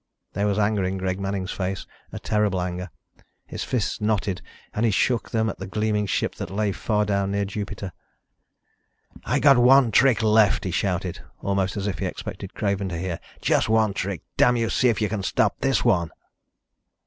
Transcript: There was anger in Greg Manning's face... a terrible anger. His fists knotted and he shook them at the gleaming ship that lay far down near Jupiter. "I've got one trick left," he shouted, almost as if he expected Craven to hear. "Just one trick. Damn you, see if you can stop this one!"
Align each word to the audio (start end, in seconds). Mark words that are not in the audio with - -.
There 0.33 0.47
was 0.47 0.57
anger 0.57 0.83
in 0.83 0.97
Greg 0.97 1.19
Manning's 1.19 1.51
face... 1.51 1.85
a 2.11 2.17
terrible 2.17 2.59
anger. 2.59 2.89
His 3.45 3.63
fists 3.63 4.01
knotted 4.01 4.41
and 4.73 4.83
he 4.83 4.89
shook 4.89 5.29
them 5.29 5.47
at 5.47 5.59
the 5.59 5.67
gleaming 5.67 6.07
ship 6.07 6.33
that 6.37 6.49
lay 6.49 6.71
far 6.71 7.05
down 7.05 7.29
near 7.31 7.45
Jupiter. 7.45 7.91
"I've 9.25 9.43
got 9.43 9.59
one 9.59 9.91
trick 9.91 10.23
left," 10.23 10.63
he 10.63 10.71
shouted, 10.71 11.21
almost 11.43 11.77
as 11.77 11.85
if 11.85 11.99
he 11.99 12.07
expected 12.07 12.55
Craven 12.55 12.89
to 12.89 12.97
hear. 12.97 13.19
"Just 13.41 13.69
one 13.69 13.93
trick. 13.93 14.23
Damn 14.37 14.55
you, 14.57 14.71
see 14.71 14.89
if 14.89 14.99
you 15.03 15.07
can 15.07 15.21
stop 15.21 15.59
this 15.59 15.85
one!" 15.85 16.09